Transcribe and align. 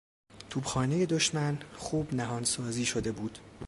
توپخانهی 0.49 1.05
دشمن 1.05 1.57
خوب 1.77 2.13
نهانسازی 2.13 2.85
شده 2.85 3.11
بود. 3.11 3.39